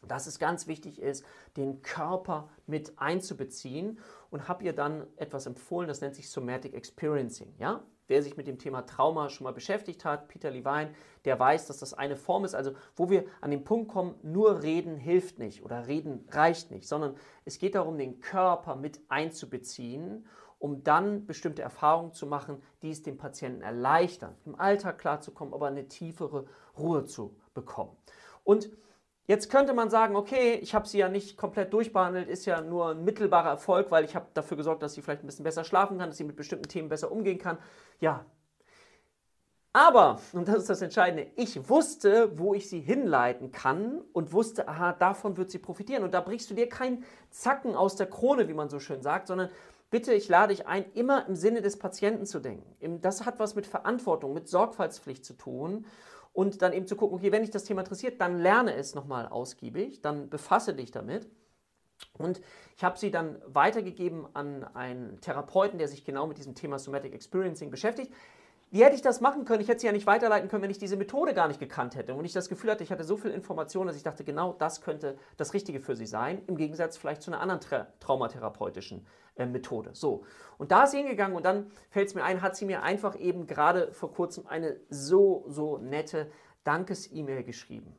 dass 0.06 0.26
es 0.26 0.38
ganz 0.38 0.66
wichtig 0.66 1.00
ist, 1.00 1.24
den 1.56 1.82
Körper 1.82 2.48
mit 2.66 2.98
einzubeziehen 2.98 3.98
und 4.30 4.48
habe 4.48 4.64
ihr 4.64 4.72
dann 4.72 5.06
etwas 5.16 5.46
empfohlen, 5.46 5.88
das 5.88 6.00
nennt 6.00 6.14
sich 6.14 6.30
Somatic 6.30 6.74
Experiencing. 6.74 7.54
Ja? 7.58 7.82
Wer 8.08 8.22
sich 8.22 8.36
mit 8.38 8.46
dem 8.46 8.58
Thema 8.58 8.82
Trauma 8.82 9.28
schon 9.28 9.44
mal 9.44 9.52
beschäftigt 9.52 10.04
hat, 10.04 10.28
Peter 10.28 10.50
Levine, 10.50 10.94
der 11.26 11.38
weiß, 11.38 11.66
dass 11.66 11.78
das 11.78 11.92
eine 11.92 12.16
Form 12.16 12.44
ist, 12.44 12.54
also 12.54 12.72
wo 12.96 13.10
wir 13.10 13.26
an 13.42 13.50
den 13.50 13.64
Punkt 13.64 13.88
kommen, 13.88 14.14
nur 14.22 14.62
reden 14.62 14.96
hilft 14.96 15.38
nicht 15.38 15.62
oder 15.62 15.86
reden 15.86 16.26
reicht 16.30 16.70
nicht, 16.70 16.88
sondern 16.88 17.16
es 17.44 17.58
geht 17.58 17.74
darum, 17.74 17.98
den 17.98 18.20
Körper 18.20 18.76
mit 18.76 19.00
einzubeziehen, 19.08 20.26
um 20.58 20.82
dann 20.82 21.26
bestimmte 21.26 21.62
Erfahrungen 21.62 22.14
zu 22.14 22.26
machen, 22.26 22.62
die 22.82 22.90
es 22.90 23.02
dem 23.02 23.18
Patienten 23.18 23.60
erleichtern, 23.60 24.34
im 24.46 24.58
Alltag 24.58 24.98
klarzukommen, 24.98 25.52
aber 25.52 25.68
eine 25.68 25.86
tiefere 25.86 26.46
Ruhe 26.78 27.04
zu 27.04 27.36
bekommen. 27.52 27.94
Und 28.42 28.70
Jetzt 29.28 29.50
könnte 29.50 29.74
man 29.74 29.90
sagen, 29.90 30.16
okay, 30.16 30.54
ich 30.54 30.74
habe 30.74 30.88
sie 30.88 30.96
ja 30.96 31.10
nicht 31.10 31.36
komplett 31.36 31.74
durchbehandelt, 31.74 32.30
ist 32.30 32.46
ja 32.46 32.62
nur 32.62 32.92
ein 32.92 33.04
mittelbarer 33.04 33.50
Erfolg, 33.50 33.90
weil 33.90 34.02
ich 34.04 34.16
habe 34.16 34.24
dafür 34.32 34.56
gesorgt, 34.56 34.82
dass 34.82 34.94
sie 34.94 35.02
vielleicht 35.02 35.22
ein 35.22 35.26
bisschen 35.26 35.44
besser 35.44 35.64
schlafen 35.64 35.98
kann, 35.98 36.08
dass 36.08 36.16
sie 36.16 36.24
mit 36.24 36.34
bestimmten 36.34 36.66
Themen 36.66 36.88
besser 36.88 37.12
umgehen 37.12 37.36
kann. 37.36 37.58
Ja. 38.00 38.24
Aber, 39.74 40.18
und 40.32 40.48
das 40.48 40.56
ist 40.56 40.70
das 40.70 40.80
Entscheidende, 40.80 41.30
ich 41.36 41.68
wusste, 41.68 42.38
wo 42.38 42.54
ich 42.54 42.70
sie 42.70 42.80
hinleiten 42.80 43.52
kann 43.52 44.00
und 44.14 44.32
wusste, 44.32 44.66
aha, 44.66 44.94
davon 44.94 45.36
wird 45.36 45.50
sie 45.50 45.58
profitieren. 45.58 46.04
Und 46.04 46.14
da 46.14 46.22
brichst 46.22 46.48
du 46.48 46.54
dir 46.54 46.70
keinen 46.70 47.04
Zacken 47.28 47.76
aus 47.76 47.96
der 47.96 48.06
Krone, 48.06 48.48
wie 48.48 48.54
man 48.54 48.70
so 48.70 48.80
schön 48.80 49.02
sagt, 49.02 49.26
sondern 49.26 49.50
bitte, 49.90 50.14
ich 50.14 50.30
lade 50.30 50.54
dich 50.54 50.66
ein, 50.66 50.86
immer 50.94 51.28
im 51.28 51.36
Sinne 51.36 51.60
des 51.60 51.78
Patienten 51.78 52.24
zu 52.24 52.40
denken. 52.40 53.02
Das 53.02 53.26
hat 53.26 53.38
was 53.38 53.56
mit 53.56 53.66
Verantwortung, 53.66 54.32
mit 54.32 54.48
Sorgfaltspflicht 54.48 55.22
zu 55.22 55.34
tun 55.34 55.84
und 56.38 56.62
dann 56.62 56.72
eben 56.72 56.86
zu 56.86 56.94
gucken, 56.94 57.18
okay, 57.18 57.32
wenn 57.32 57.42
dich 57.42 57.50
das 57.50 57.64
Thema 57.64 57.80
interessiert, 57.80 58.20
dann 58.20 58.38
lerne 58.38 58.72
es 58.72 58.94
nochmal 58.94 59.26
ausgiebig, 59.26 60.02
dann 60.02 60.30
befasse 60.30 60.72
dich 60.72 60.92
damit. 60.92 61.28
Und 62.16 62.40
ich 62.76 62.84
habe 62.84 62.96
sie 62.96 63.10
dann 63.10 63.42
weitergegeben 63.44 64.24
an 64.34 64.62
einen 64.62 65.20
Therapeuten, 65.20 65.80
der 65.80 65.88
sich 65.88 66.04
genau 66.04 66.28
mit 66.28 66.38
diesem 66.38 66.54
Thema 66.54 66.78
Somatic 66.78 67.12
Experiencing 67.12 67.72
beschäftigt. 67.72 68.14
Wie 68.70 68.84
hätte 68.84 68.94
ich 68.94 69.02
das 69.02 69.20
machen 69.20 69.46
können? 69.46 69.62
Ich 69.62 69.68
hätte 69.68 69.80
sie 69.80 69.86
ja 69.86 69.92
nicht 69.92 70.06
weiterleiten 70.06 70.48
können, 70.48 70.62
wenn 70.62 70.70
ich 70.70 70.78
diese 70.78 70.96
Methode 70.96 71.32
gar 71.32 71.48
nicht 71.48 71.58
gekannt 71.58 71.96
hätte. 71.96 72.14
Und 72.14 72.24
ich 72.26 72.34
das 72.34 72.50
Gefühl 72.50 72.70
hatte, 72.70 72.84
ich 72.84 72.92
hatte 72.92 73.04
so 73.04 73.16
viel 73.16 73.30
Information, 73.30 73.86
dass 73.86 73.96
ich 73.96 74.02
dachte, 74.02 74.24
genau 74.24 74.52
das 74.52 74.82
könnte 74.82 75.16
das 75.38 75.54
Richtige 75.54 75.80
für 75.80 75.96
sie 75.96 76.06
sein, 76.06 76.42
im 76.46 76.56
Gegensatz 76.56 76.98
vielleicht 76.98 77.22
zu 77.22 77.30
einer 77.30 77.40
anderen 77.40 77.60
tra 77.60 77.86
traumatherapeutischen 78.00 79.06
äh, 79.36 79.46
Methode. 79.46 79.90
So, 79.94 80.24
und 80.58 80.70
da 80.70 80.84
ist 80.84 80.90
sie 80.90 80.98
hingegangen 80.98 81.36
und 81.36 81.46
dann 81.46 81.70
fällt 81.88 82.08
es 82.08 82.14
mir 82.14 82.24
ein, 82.24 82.42
hat 82.42 82.56
sie 82.56 82.66
mir 82.66 82.82
einfach 82.82 83.18
eben 83.18 83.46
gerade 83.46 83.92
vor 83.92 84.12
kurzem 84.12 84.46
eine 84.46 84.78
so, 84.90 85.44
so 85.48 85.78
nette 85.78 86.30
Dankes-E-Mail 86.64 87.44
geschrieben. 87.44 87.96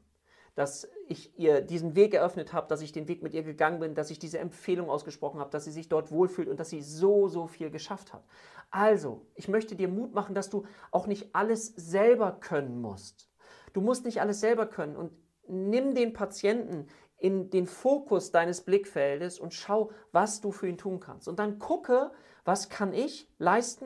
Dass 0.55 0.89
ich 1.07 1.37
ihr 1.37 1.61
diesen 1.61 1.95
Weg 1.95 2.13
eröffnet 2.13 2.53
habe, 2.53 2.67
dass 2.67 2.81
ich 2.81 2.91
den 2.91 3.07
Weg 3.07 3.23
mit 3.23 3.33
ihr 3.33 3.43
gegangen 3.43 3.79
bin, 3.79 3.95
dass 3.95 4.11
ich 4.11 4.19
diese 4.19 4.39
Empfehlung 4.39 4.89
ausgesprochen 4.89 5.39
habe, 5.39 5.49
dass 5.51 5.65
sie 5.65 5.71
sich 5.71 5.89
dort 5.89 6.11
wohlfühlt 6.11 6.47
und 6.47 6.59
dass 6.59 6.69
sie 6.69 6.81
so, 6.81 7.27
so 7.27 7.47
viel 7.47 7.69
geschafft 7.69 8.13
hat. 8.13 8.23
Also, 8.71 9.25
ich 9.35 9.47
möchte 9.47 9.75
dir 9.75 9.87
Mut 9.87 10.13
machen, 10.13 10.35
dass 10.35 10.49
du 10.49 10.65
auch 10.91 11.07
nicht 11.07 11.33
alles 11.33 11.67
selber 11.67 12.31
können 12.39 12.81
musst. 12.81 13.29
Du 13.73 13.81
musst 13.81 14.05
nicht 14.05 14.21
alles 14.21 14.39
selber 14.39 14.65
können 14.65 14.95
und 14.95 15.11
nimm 15.47 15.95
den 15.95 16.13
Patienten 16.13 16.87
in 17.17 17.49
den 17.49 17.67
Fokus 17.67 18.31
deines 18.31 18.61
Blickfeldes 18.61 19.39
und 19.39 19.53
schau, 19.53 19.91
was 20.11 20.41
du 20.41 20.51
für 20.51 20.67
ihn 20.67 20.77
tun 20.77 20.99
kannst. 20.99 21.27
Und 21.27 21.39
dann 21.39 21.59
gucke, 21.59 22.11
was 22.45 22.69
kann 22.69 22.93
ich 22.93 23.29
leisten 23.37 23.85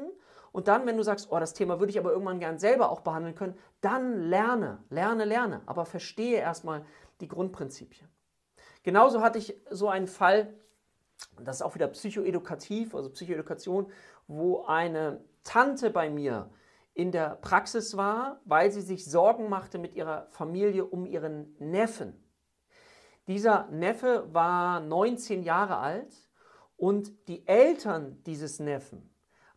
und 0.54 0.68
dann, 0.68 0.86
wenn 0.86 0.98
du 0.98 1.04
sagst, 1.04 1.30
oh, 1.32 1.40
das 1.40 1.56
Thema 1.56 1.80
würde 1.80 1.90
ich 1.90 2.00
aber 2.00 2.12
irgendwann 2.12 2.40
gern 2.40 2.60
selber 2.60 2.92
auch 2.92 3.02
behandeln 3.02 3.34
können, 3.34 3.58
dann 3.82 4.22
lerne, 4.22 4.84
lerne, 4.90 5.26
lerne, 5.26 5.64
aber 5.66 5.84
verstehe 5.86 6.38
erstmal 6.38 6.86
die 7.22 7.28
Grundprinzipien. 7.28 8.08
Genauso 8.84 9.22
hatte 9.22 9.40
ich 9.40 9.60
so 9.72 9.90
einen 9.90 10.06
Fall, 10.06 10.54
das 11.42 11.58
ist 11.58 11.62
auch 11.64 11.74
wieder 11.74 11.88
psychoedukativ, 11.88 12.94
also 12.94 13.10
Psychoedukation, 13.10 13.92
wo 14.28 14.64
eine 14.66 15.24
Tante 15.44 15.90
bei 15.90 16.12
mir 16.12 16.52
in 16.94 17.12
der 17.12 17.36
Praxis 17.38 17.98
war, 17.98 18.40
weil 18.46 18.72
sie 18.72 18.82
sich 18.82 19.10
Sorgen 19.10 19.50
machte 19.50 19.80
mit 19.80 19.96
ihrer 19.96 20.28
Familie 20.30 20.86
um 20.86 21.08
ihren 21.08 21.56
Neffen. 21.58 22.24
Dieser 23.26 23.68
Neffe 23.72 24.28
war 24.32 24.82
19 24.82 25.42
Jahre 25.42 25.78
alt 25.78 26.14
und 26.78 27.28
die 27.28 27.48
Eltern 27.48 28.22
dieses 28.26 28.60
Neffen 28.60 29.13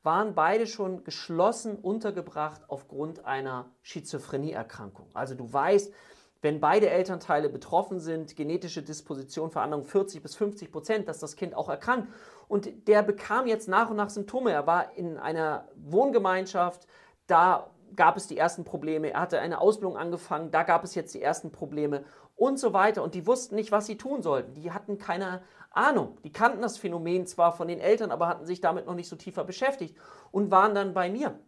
waren 0.06 0.34
beide 0.34 0.66
schon 0.66 1.04
geschlossen 1.04 1.76
untergebracht 1.76 2.62
aufgrund 2.68 3.26
einer 3.26 3.66
Schizophrenieerkrankung. 3.82 5.10
Also 5.12 5.34
du 5.34 5.52
weißt, 5.52 5.92
wenn 6.40 6.60
beide 6.60 6.88
Elternteile 6.88 7.48
betroffen 7.48 7.98
sind, 7.98 8.36
genetische 8.36 8.82
Disposition, 8.82 9.50
Veränderung 9.50 9.84
40 9.84 10.22
bis 10.22 10.36
50 10.36 10.70
Prozent, 10.70 11.08
dass 11.08 11.18
das 11.18 11.36
Kind 11.36 11.54
auch 11.54 11.68
erkrankt. 11.68 12.08
Und 12.48 12.88
der 12.88 13.02
bekam 13.02 13.46
jetzt 13.46 13.68
nach 13.68 13.90
und 13.90 13.96
nach 13.96 14.10
Symptome. 14.10 14.52
Er 14.52 14.66
war 14.66 14.96
in 14.96 15.18
einer 15.18 15.68
Wohngemeinschaft, 15.74 16.86
da 17.26 17.70
gab 17.96 18.16
es 18.16 18.28
die 18.28 18.38
ersten 18.38 18.64
Probleme. 18.64 19.10
Er 19.10 19.20
hatte 19.20 19.40
eine 19.40 19.60
Ausbildung 19.60 19.96
angefangen, 19.96 20.50
da 20.50 20.62
gab 20.62 20.84
es 20.84 20.94
jetzt 20.94 21.14
die 21.14 21.22
ersten 21.22 21.50
Probleme 21.50 22.04
und 22.36 22.60
so 22.60 22.72
weiter. 22.72 23.02
Und 23.02 23.14
die 23.14 23.26
wussten 23.26 23.56
nicht, 23.56 23.72
was 23.72 23.86
sie 23.86 23.96
tun 23.96 24.22
sollten. 24.22 24.54
Die 24.54 24.70
hatten 24.70 24.98
keine 24.98 25.42
Ahnung. 25.76 26.18
Die 26.24 26.32
kannten 26.32 26.62
das 26.62 26.78
Phänomen 26.78 27.26
zwar 27.26 27.52
von 27.52 27.68
den 27.68 27.80
Eltern, 27.80 28.10
aber 28.10 28.28
hatten 28.28 28.46
sich 28.46 28.60
damit 28.60 28.86
noch 28.86 28.94
nicht 28.94 29.08
so 29.08 29.16
tiefer 29.16 29.44
beschäftigt 29.44 29.96
und 30.30 30.50
waren 30.50 30.74
dann 30.74 30.94
bei 30.94 31.10
mir. 31.10 31.38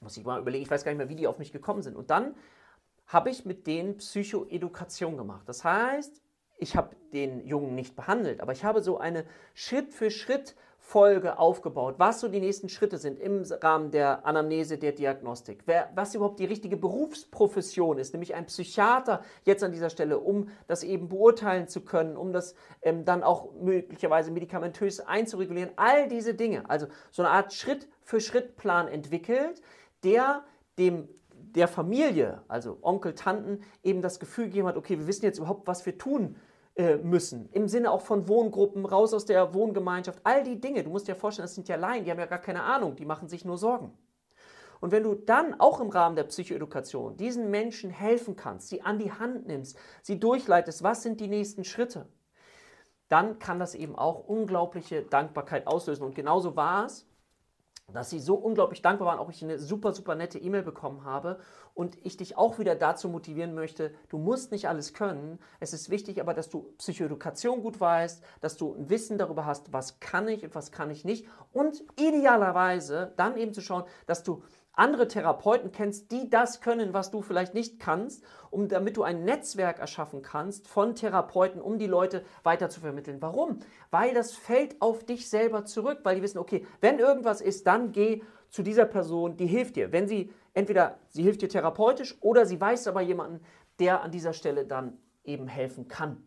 Muss 0.00 0.16
ich 0.16 0.24
mal 0.24 0.40
überlegen, 0.40 0.62
ich 0.62 0.70
weiß 0.70 0.84
gar 0.84 0.92
nicht 0.92 0.98
mehr, 0.98 1.08
wie 1.08 1.16
die 1.16 1.26
auf 1.26 1.38
mich 1.38 1.52
gekommen 1.52 1.82
sind. 1.82 1.96
Und 1.96 2.10
dann 2.10 2.34
habe 3.06 3.30
ich 3.30 3.44
mit 3.44 3.66
denen 3.66 3.96
Psychoedukation 3.96 5.16
gemacht. 5.16 5.48
Das 5.48 5.64
heißt, 5.64 6.20
ich 6.58 6.76
habe 6.76 6.96
den 7.12 7.46
Jungen 7.46 7.74
nicht 7.74 7.96
behandelt, 7.96 8.40
aber 8.40 8.52
ich 8.52 8.64
habe 8.64 8.82
so 8.82 8.98
eine 8.98 9.24
Schritt 9.54 9.92
für 9.92 10.10
Schritt 10.10 10.56
Folge 10.88 11.38
aufgebaut, 11.38 11.96
was 11.98 12.20
so 12.20 12.28
die 12.28 12.40
nächsten 12.40 12.70
Schritte 12.70 12.96
sind 12.96 13.20
im 13.20 13.42
Rahmen 13.60 13.90
der 13.90 14.24
Anamnese, 14.24 14.78
der 14.78 14.92
Diagnostik, 14.92 15.64
wer, 15.66 15.90
was 15.94 16.14
überhaupt 16.14 16.40
die 16.40 16.46
richtige 16.46 16.78
Berufsprofession 16.78 17.98
ist, 17.98 18.14
nämlich 18.14 18.34
ein 18.34 18.46
Psychiater 18.46 19.22
jetzt 19.44 19.62
an 19.62 19.72
dieser 19.72 19.90
Stelle, 19.90 20.18
um 20.18 20.48
das 20.66 20.84
eben 20.84 21.08
beurteilen 21.08 21.68
zu 21.68 21.82
können, 21.82 22.16
um 22.16 22.32
das 22.32 22.54
ähm, 22.80 23.04
dann 23.04 23.22
auch 23.22 23.52
möglicherweise 23.60 24.30
medikamentös 24.30 25.00
einzuregulieren, 25.00 25.72
all 25.76 26.08
diese 26.08 26.32
Dinge. 26.32 26.68
Also 26.70 26.86
so 27.10 27.22
eine 27.22 27.32
Art 27.32 27.52
Schritt-für-Schritt-Plan 27.52 28.88
entwickelt, 28.88 29.60
der 30.04 30.44
dem 30.78 31.08
der 31.54 31.68
Familie, 31.68 32.42
also 32.48 32.78
Onkel, 32.82 33.14
Tanten, 33.14 33.60
eben 33.82 34.02
das 34.02 34.20
Gefühl 34.20 34.46
gegeben 34.46 34.68
hat, 34.68 34.76
okay, 34.76 34.98
wir 34.98 35.06
wissen 35.06 35.24
jetzt 35.24 35.38
überhaupt, 35.38 35.66
was 35.66 35.86
wir 35.86 35.96
tun 35.96 36.36
müssen. 37.02 37.48
Im 37.50 37.66
Sinne 37.66 37.90
auch 37.90 38.02
von 38.02 38.28
Wohngruppen, 38.28 38.86
raus 38.86 39.12
aus 39.12 39.24
der 39.24 39.52
Wohngemeinschaft, 39.52 40.20
all 40.22 40.44
die 40.44 40.60
Dinge. 40.60 40.84
Du 40.84 40.90
musst 40.90 41.08
dir 41.08 41.16
vorstellen, 41.16 41.44
das 41.44 41.56
sind 41.56 41.68
ja 41.68 41.74
Laien, 41.74 42.04
die 42.04 42.10
haben 42.10 42.20
ja 42.20 42.26
gar 42.26 42.38
keine 42.38 42.62
Ahnung, 42.62 42.94
die 42.94 43.04
machen 43.04 43.28
sich 43.28 43.44
nur 43.44 43.58
Sorgen. 43.58 43.92
Und 44.80 44.92
wenn 44.92 45.02
du 45.02 45.14
dann 45.14 45.58
auch 45.58 45.80
im 45.80 45.88
Rahmen 45.88 46.14
der 46.14 46.24
Psychoedukation 46.24 47.16
diesen 47.16 47.50
Menschen 47.50 47.90
helfen 47.90 48.36
kannst, 48.36 48.68
sie 48.68 48.82
an 48.82 48.98
die 48.98 49.12
Hand 49.12 49.46
nimmst, 49.46 49.76
sie 50.02 50.20
durchleitest, 50.20 50.82
was 50.82 51.02
sind 51.02 51.20
die 51.20 51.26
nächsten 51.26 51.64
Schritte, 51.64 52.06
dann 53.08 53.38
kann 53.38 53.58
das 53.58 53.74
eben 53.74 53.96
auch 53.96 54.28
unglaubliche 54.28 55.02
Dankbarkeit 55.02 55.66
auslösen. 55.66 56.04
Und 56.04 56.14
genauso 56.14 56.54
war 56.56 56.86
es 56.86 57.06
dass 57.92 58.10
sie 58.10 58.20
so 58.20 58.34
unglaublich 58.34 58.82
dankbar 58.82 59.08
waren, 59.08 59.18
auch 59.18 59.30
ich 59.30 59.42
eine 59.42 59.58
super, 59.58 59.92
super 59.92 60.14
nette 60.14 60.38
E-Mail 60.38 60.62
bekommen 60.62 61.04
habe 61.04 61.40
und 61.74 61.96
ich 62.04 62.16
dich 62.16 62.36
auch 62.36 62.58
wieder 62.58 62.74
dazu 62.74 63.08
motivieren 63.08 63.54
möchte, 63.54 63.94
du 64.08 64.18
musst 64.18 64.52
nicht 64.52 64.68
alles 64.68 64.92
können. 64.92 65.38
Es 65.58 65.72
ist 65.72 65.88
wichtig 65.88 66.20
aber, 66.20 66.34
dass 66.34 66.50
du 66.50 66.74
Psychoedukation 66.78 67.62
gut 67.62 67.80
weißt, 67.80 68.22
dass 68.40 68.56
du 68.56 68.74
ein 68.74 68.90
Wissen 68.90 69.16
darüber 69.16 69.46
hast, 69.46 69.72
was 69.72 70.00
kann 70.00 70.28
ich 70.28 70.44
und 70.44 70.54
was 70.54 70.70
kann 70.70 70.90
ich 70.90 71.04
nicht 71.04 71.26
und 71.52 71.82
idealerweise 71.96 73.14
dann 73.16 73.36
eben 73.36 73.54
zu 73.54 73.62
schauen, 73.62 73.84
dass 74.06 74.22
du 74.22 74.42
andere 74.78 75.08
Therapeuten 75.08 75.72
kennst, 75.72 76.12
die 76.12 76.30
das 76.30 76.60
können, 76.60 76.94
was 76.94 77.10
du 77.10 77.20
vielleicht 77.20 77.54
nicht 77.54 77.80
kannst, 77.80 78.24
um 78.50 78.68
damit 78.68 78.96
du 78.96 79.02
ein 79.02 79.24
Netzwerk 79.24 79.78
erschaffen 79.78 80.22
kannst 80.22 80.68
von 80.68 80.94
Therapeuten, 80.94 81.60
um 81.60 81.78
die 81.78 81.86
Leute 81.86 82.24
weiter 82.44 82.70
zu 82.70 82.80
vermitteln. 82.80 83.20
Warum? 83.20 83.58
Weil 83.90 84.14
das 84.14 84.32
fällt 84.32 84.80
auf 84.80 85.04
dich 85.04 85.28
selber 85.28 85.64
zurück, 85.64 86.00
weil 86.04 86.16
die 86.16 86.22
wissen, 86.22 86.38
okay, 86.38 86.66
wenn 86.80 86.98
irgendwas 86.98 87.40
ist, 87.40 87.66
dann 87.66 87.92
geh 87.92 88.22
zu 88.50 88.62
dieser 88.62 88.86
Person, 88.86 89.36
die 89.36 89.46
hilft 89.46 89.76
dir. 89.76 89.92
Wenn 89.92 90.06
sie 90.06 90.32
entweder 90.54 90.98
sie 91.08 91.22
hilft 91.22 91.42
dir 91.42 91.48
therapeutisch 91.48 92.16
oder 92.20 92.46
sie 92.46 92.60
weiß 92.60 92.86
aber 92.86 93.00
jemanden, 93.00 93.44
der 93.78 94.02
an 94.02 94.10
dieser 94.10 94.32
Stelle 94.32 94.64
dann 94.64 94.98
eben 95.24 95.48
helfen 95.48 95.88
kann. 95.88 96.24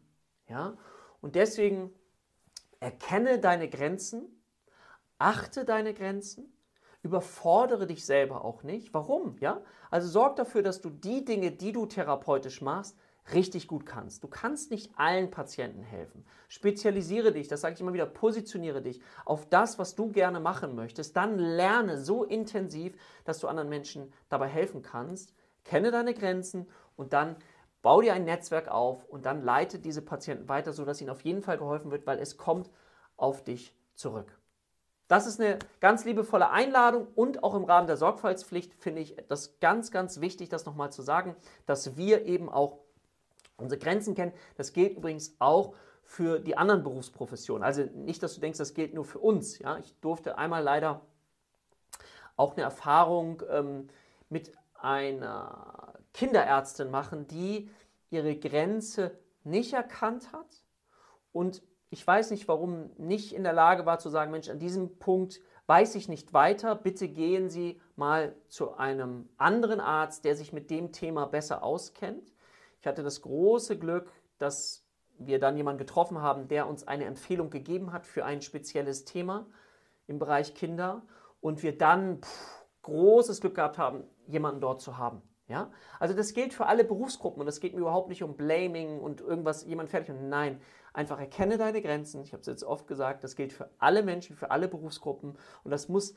Ja? 0.48 0.78
Und 1.22 1.36
deswegen 1.36 1.92
erkenne 2.80 3.40
deine 3.40 3.70
Grenzen, 3.70 4.44
achte 5.18 5.66
deine 5.66 5.94
Grenzen 5.94 6.52
Überfordere 7.04 7.88
dich 7.88 8.06
selber 8.06 8.46
auch 8.46 8.64
nicht. 8.64 8.94
Warum? 8.94 9.36
Ja? 9.40 9.62
Also 9.90 10.08
sorg 10.08 10.36
dafür, 10.36 10.62
dass 10.62 10.82
du 10.82 10.90
die 10.90 11.26
Dinge, 11.26 11.52
die 11.52 11.72
du 11.72 11.86
therapeutisch 11.86 12.62
machst, 12.62 12.98
richtig 13.34 13.68
gut 13.68 13.86
kannst. 13.86 14.24
Du 14.24 14.28
kannst 14.28 14.72
nicht 14.72 14.92
allen 14.98 15.32
Patienten 15.32 15.84
helfen. 15.84 16.26
Spezialisiere 16.48 17.32
dich, 17.32 17.48
das 17.48 17.62
sage 17.62 17.76
ich 17.76 17.82
immer 17.82 17.94
wieder, 17.94 18.06
positioniere 18.06 18.82
dich 18.82 19.02
auf 19.26 19.48
das, 19.48 19.80
was 19.80 19.96
du 19.96 20.12
gerne 20.12 20.40
machen 20.40 20.76
möchtest. 20.76 21.16
Dann 21.16 21.38
lerne 21.38 21.98
so 21.98 22.24
intensiv, 22.24 22.96
dass 23.26 23.40
du 23.40 23.48
anderen 23.48 23.70
Menschen 23.70 24.12
dabei 24.30 24.48
helfen 24.48 24.82
kannst. 24.82 25.34
Kenne 25.64 25.92
deine 25.92 26.14
Grenzen 26.14 26.68
und 26.96 27.14
dann 27.14 27.36
bau 27.82 28.02
dir 28.02 28.14
ein 28.14 28.26
Netzwerk 28.26 28.68
auf 28.68 29.06
und 29.06 29.26
dann 29.26 29.44
leite 29.44 29.80
diese 29.80 30.02
Patienten 30.02 30.50
weiter, 30.50 30.74
sodass 30.74 31.02
ihnen 31.02 31.10
auf 31.10 31.22
jeden 31.22 31.42
Fall 31.42 31.58
geholfen 31.58 31.92
wird, 31.92 32.06
weil 32.06 32.20
es 32.20 32.38
kommt 32.38 32.70
auf 33.18 33.44
dich 33.44 33.76
zurück. 33.96 34.41
Das 35.12 35.28
ist 35.28 35.42
eine 35.42 35.60
ganz 35.82 36.06
liebevolle 36.06 36.52
Einladung 36.52 37.06
und 37.16 37.44
auch 37.44 37.54
im 37.54 37.66
Rahmen 37.66 37.86
der 37.86 37.98
Sorgfaltspflicht 37.98 38.74
finde 38.76 39.02
ich 39.02 39.18
das 39.28 39.60
ganz, 39.60 39.92
ganz 39.92 40.22
wichtig, 40.22 40.48
das 40.48 40.66
nochmal 40.66 40.90
zu 40.90 41.02
sagen, 41.02 41.36
dass 41.66 41.98
wir 41.98 42.24
eben 42.24 42.48
auch 42.48 42.80
unsere 43.58 43.78
Grenzen 43.78 44.16
kennen. 44.16 44.32
Das 44.56 44.72
gilt 44.72 44.96
übrigens 44.96 45.36
auch 45.40 45.76
für 46.02 46.40
die 46.40 46.56
anderen 46.56 46.82
Berufsprofessionen. 46.84 47.62
Also 47.62 47.84
nicht, 47.94 48.24
dass 48.24 48.36
du 48.36 48.40
denkst, 48.40 48.58
das 48.58 48.74
gilt 48.74 48.94
nur 48.94 49.04
für 49.04 49.20
uns. 49.20 49.60
Ja? 49.60 49.78
Ich 49.80 50.00
durfte 50.00 50.38
einmal 50.38 50.64
leider 50.64 51.02
auch 52.38 52.54
eine 52.54 52.62
Erfahrung 52.62 53.44
ähm, 53.50 53.90
mit 54.30 54.54
einer 54.76 55.94
Kinderärztin 56.14 56.90
machen, 56.90 57.28
die 57.28 57.70
ihre 58.12 58.38
Grenze 58.38 59.20
nicht 59.44 59.74
erkannt 59.74 60.32
hat 60.32 60.64
und 61.34 61.64
ich 61.92 62.08
weiß 62.08 62.32
nicht, 62.32 62.48
warum 62.48 62.90
nicht 62.98 63.36
in 63.36 63.44
der 63.44 63.54
Lage 63.54 63.86
war 63.86 64.00
zu 64.00 64.10
sagen, 64.10 64.32
Mensch, 64.32 64.50
an 64.50 64.60
diesem 64.60 64.98
Punkt 64.98 65.42
weiß 65.68 65.96
ich 65.96 66.08
nicht 66.08 66.34
weiter, 66.34 66.74
bitte 66.74 67.10
gehen 67.10 67.50
Sie 67.50 67.82
mal 67.98 68.34
zu 68.48 68.74
einem 68.76 69.28
anderen 69.38 69.82
Arzt, 69.82 70.24
der 70.24 70.36
sich 70.36 70.54
mit 70.54 70.72
dem 70.72 70.94
Thema 70.94 71.26
besser 71.26 71.64
auskennt. 71.64 72.34
Ich 72.80 72.88
hatte 72.88 73.04
das 73.04 73.22
große 73.22 73.78
Glück, 73.78 74.10
dass 74.38 74.86
wir 75.20 75.38
dann 75.38 75.58
jemanden 75.58 75.80
getroffen 75.80 76.22
haben, 76.22 76.48
der 76.48 76.68
uns 76.68 76.88
eine 76.88 77.04
Empfehlung 77.06 77.50
gegeben 77.50 77.92
hat 77.92 78.08
für 78.08 78.24
ein 78.24 78.42
spezielles 78.42 79.04
Thema 79.04 79.46
im 80.08 80.18
Bereich 80.18 80.56
Kinder 80.56 81.04
und 81.42 81.62
wir 81.62 81.78
dann 81.78 82.22
pff, 82.22 82.66
großes 82.84 83.42
Glück 83.42 83.56
gehabt 83.56 83.78
haben, 83.78 84.06
jemanden 84.28 84.62
dort 84.62 84.80
zu 84.82 84.98
haben. 84.98 85.22
Ja? 85.50 85.70
Also 86.00 86.16
das 86.16 86.34
gilt 86.34 86.54
für 86.54 86.68
alle 86.68 86.86
Berufsgruppen 86.86 87.42
und 87.42 87.48
es 87.48 87.60
geht 87.60 87.74
mir 87.74 87.82
überhaupt 87.82 88.08
nicht 88.08 88.24
um 88.24 88.38
Blaming 88.38 89.00
und 89.02 89.20
irgendwas, 89.20 89.66
jemand 89.66 89.90
fertig 89.90 90.16
nein, 90.22 90.62
Einfach 90.94 91.20
erkenne 91.20 91.58
deine 91.58 91.82
Grenzen. 91.82 92.22
Ich 92.24 92.34
habe 92.34 92.42
es 92.42 92.48
jetzt 92.48 92.64
oft 92.64 92.88
gesagt, 92.88 93.24
das 93.24 93.36
gilt 93.36 93.54
für 93.54 93.70
alle 93.80 94.04
Menschen, 94.04 94.36
für 94.36 94.52
alle 94.52 94.68
Berufsgruppen 94.68 95.38
und 95.64 95.72
das 95.72 95.88
muss 95.88 96.16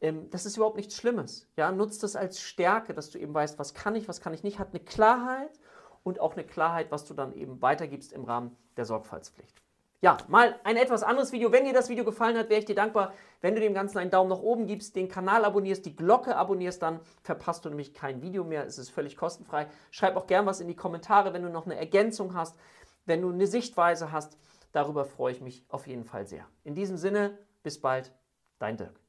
ähm, 0.00 0.28
das 0.30 0.44
ist 0.44 0.56
überhaupt 0.56 0.76
nichts 0.76 0.96
Schlimmes. 0.96 1.48
Ja, 1.56 1.72
nutzt 1.72 2.02
das 2.02 2.16
als 2.16 2.40
Stärke, 2.40 2.94
dass 2.94 3.10
du 3.10 3.18
eben 3.18 3.32
weißt, 3.32 3.58
was 3.58 3.74
kann 3.74 3.94
ich, 3.96 4.08
was 4.08 4.20
kann 4.20 4.34
ich 4.34 4.42
nicht, 4.42 4.58
hat 4.58 4.68
eine 4.70 4.80
Klarheit 4.80 5.58
und 6.02 6.20
auch 6.20 6.34
eine 6.34 6.44
Klarheit, 6.44 6.90
was 6.90 7.06
du 7.06 7.14
dann 7.14 7.32
eben 7.32 7.62
weitergibst 7.62 8.12
im 8.12 8.24
Rahmen 8.24 8.56
der 8.76 8.84
Sorgfaltspflicht. 8.84 9.62
Ja, 10.02 10.18
mal 10.28 10.54
ein 10.64 10.76
etwas 10.76 11.02
anderes 11.02 11.32
Video. 11.32 11.50
Wenn 11.50 11.64
dir 11.64 11.72
das 11.72 11.88
Video 11.88 12.04
gefallen 12.04 12.36
hat, 12.36 12.50
wäre 12.50 12.60
ich 12.60 12.66
dir 12.66 12.74
dankbar, 12.74 13.14
wenn 13.40 13.54
du 13.54 13.62
dem 13.62 13.72
Ganzen 13.72 13.96
einen 13.96 14.10
Daumen 14.10 14.28
nach 14.28 14.40
oben 14.40 14.66
gibst, 14.66 14.96
den 14.96 15.08
Kanal 15.08 15.46
abonnierst, 15.46 15.86
die 15.86 15.96
Glocke 15.96 16.36
abonnierst, 16.36 16.82
dann 16.82 17.00
verpasst 17.22 17.64
du 17.64 17.70
nämlich 17.70 17.94
kein 17.94 18.20
Video 18.20 18.44
mehr. 18.44 18.66
Es 18.66 18.76
ist 18.76 18.90
völlig 18.90 19.16
kostenfrei. 19.16 19.66
Schreib 19.90 20.16
auch 20.16 20.26
gern 20.26 20.44
was 20.44 20.60
in 20.60 20.68
die 20.68 20.76
Kommentare, 20.76 21.32
wenn 21.32 21.42
du 21.42 21.48
noch 21.48 21.64
eine 21.64 21.78
Ergänzung 21.78 22.34
hast 22.34 22.58
wenn 23.06 23.22
du 23.22 23.30
eine 23.30 23.46
Sichtweise 23.46 24.12
hast. 24.12 24.38
Darüber 24.72 25.04
freue 25.04 25.32
ich 25.32 25.40
mich 25.40 25.64
auf 25.68 25.86
jeden 25.86 26.04
Fall 26.04 26.26
sehr. 26.26 26.46
In 26.64 26.74
diesem 26.74 26.96
Sinne, 26.96 27.38
bis 27.62 27.80
bald, 27.80 28.12
dein 28.58 28.76
Dirk. 28.76 29.03